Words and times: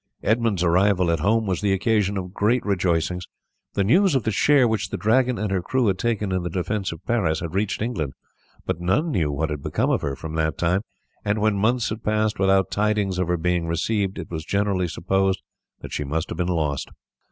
Edmund's 0.23 0.63
arrival 0.63 1.11
at 1.11 1.19
home 1.19 1.45
was 1.45 1.61
the 1.61 1.73
occasion 1.73 2.17
of 2.17 2.33
great 2.33 2.65
rejoicings. 2.65 3.27
The 3.75 3.83
news 3.83 4.15
of 4.15 4.23
the 4.23 4.31
share 4.31 4.67
which 4.67 4.89
the 4.89 4.97
Dragon 4.97 5.37
and 5.37 5.51
her 5.51 5.61
crew 5.61 5.85
had 5.85 5.99
taken 5.99 6.31
in 6.31 6.41
the 6.41 6.49
defence 6.49 6.91
of 6.91 7.05
Paris 7.05 7.39
had 7.39 7.53
reached 7.53 7.83
England, 7.83 8.13
but 8.65 8.79
none 8.81 9.11
knew 9.11 9.31
what 9.31 9.51
had 9.51 9.61
become 9.61 9.91
of 9.91 10.01
her 10.01 10.15
from 10.15 10.33
that 10.33 10.57
time, 10.57 10.81
and 11.23 11.37
when 11.39 11.53
months 11.55 11.89
had 11.89 12.03
passed 12.03 12.39
without 12.39 12.71
tidings 12.71 13.19
of 13.19 13.27
her 13.27 13.37
being 13.37 13.67
received 13.67 14.17
it 14.17 14.31
was 14.31 14.43
generally 14.43 14.87
supposed 14.87 15.43
that 15.81 15.93
she 15.93 16.03
must 16.03 16.29
have 16.29 16.37
been 16.37 16.47
lost. 16.47 16.89